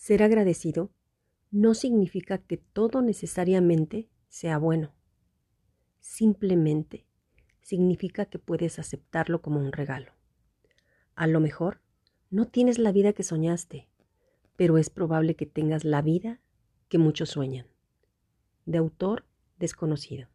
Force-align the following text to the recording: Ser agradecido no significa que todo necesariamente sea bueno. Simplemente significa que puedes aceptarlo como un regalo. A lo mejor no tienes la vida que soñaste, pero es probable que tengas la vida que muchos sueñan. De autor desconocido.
Ser 0.00 0.22
agradecido 0.22 0.90
no 1.50 1.74
significa 1.74 2.38
que 2.38 2.56
todo 2.56 3.02
necesariamente 3.02 4.08
sea 4.30 4.56
bueno. 4.56 4.94
Simplemente 6.00 7.04
significa 7.60 8.24
que 8.24 8.38
puedes 8.38 8.78
aceptarlo 8.78 9.42
como 9.42 9.60
un 9.60 9.72
regalo. 9.72 10.12
A 11.16 11.26
lo 11.26 11.38
mejor 11.38 11.82
no 12.30 12.48
tienes 12.48 12.78
la 12.78 12.92
vida 12.92 13.12
que 13.12 13.22
soñaste, 13.22 13.90
pero 14.56 14.78
es 14.78 14.88
probable 14.88 15.36
que 15.36 15.44
tengas 15.44 15.84
la 15.84 16.00
vida 16.00 16.40
que 16.88 16.96
muchos 16.96 17.28
sueñan. 17.28 17.66
De 18.64 18.78
autor 18.78 19.26
desconocido. 19.58 20.28